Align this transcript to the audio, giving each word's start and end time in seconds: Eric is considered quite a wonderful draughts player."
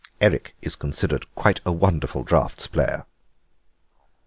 Eric 0.19 0.55
is 0.63 0.75
considered 0.75 1.27
quite 1.35 1.61
a 1.63 1.71
wonderful 1.71 2.23
draughts 2.23 2.65
player." 2.65 3.05